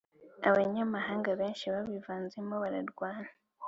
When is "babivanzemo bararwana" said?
1.73-3.29